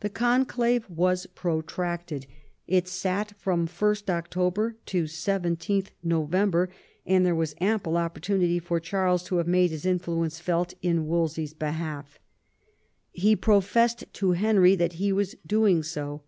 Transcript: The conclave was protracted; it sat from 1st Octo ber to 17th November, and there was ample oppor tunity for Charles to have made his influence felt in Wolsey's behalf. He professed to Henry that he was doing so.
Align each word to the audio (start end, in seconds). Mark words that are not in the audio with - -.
The 0.00 0.08
conclave 0.08 0.88
was 0.88 1.26
protracted; 1.26 2.26
it 2.66 2.88
sat 2.88 3.36
from 3.36 3.68
1st 3.68 4.08
Octo 4.08 4.50
ber 4.50 4.76
to 4.86 5.04
17th 5.04 5.88
November, 6.02 6.70
and 7.04 7.26
there 7.26 7.34
was 7.34 7.54
ample 7.60 7.92
oppor 7.92 8.20
tunity 8.22 8.58
for 8.62 8.80
Charles 8.80 9.22
to 9.24 9.36
have 9.36 9.46
made 9.46 9.70
his 9.70 9.84
influence 9.84 10.40
felt 10.40 10.72
in 10.80 11.06
Wolsey's 11.06 11.52
behalf. 11.52 12.18
He 13.12 13.36
professed 13.36 14.04
to 14.14 14.32
Henry 14.32 14.76
that 14.76 14.94
he 14.94 15.12
was 15.12 15.36
doing 15.46 15.82
so. 15.82 16.22